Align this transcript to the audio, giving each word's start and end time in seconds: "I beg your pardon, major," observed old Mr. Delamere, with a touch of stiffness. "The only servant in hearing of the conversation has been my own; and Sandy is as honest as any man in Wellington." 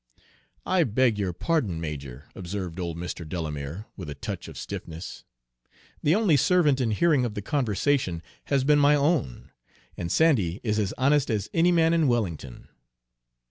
"I 0.65 0.83
beg 0.83 1.19
your 1.19 1.31
pardon, 1.31 1.79
major," 1.79 2.25
observed 2.33 2.79
old 2.79 2.97
Mr. 2.97 3.23
Delamere, 3.23 3.85
with 3.95 4.09
a 4.09 4.15
touch 4.15 4.47
of 4.47 4.57
stiffness. 4.57 5.25
"The 6.01 6.15
only 6.15 6.37
servant 6.37 6.81
in 6.81 6.89
hearing 6.89 7.23
of 7.23 7.35
the 7.35 7.41
conversation 7.43 8.23
has 8.45 8.63
been 8.63 8.79
my 8.79 8.95
own; 8.95 9.51
and 9.95 10.11
Sandy 10.11 10.59
is 10.63 10.79
as 10.79 10.91
honest 10.97 11.29
as 11.29 11.51
any 11.53 11.71
man 11.71 11.93
in 11.93 12.07
Wellington." 12.07 12.67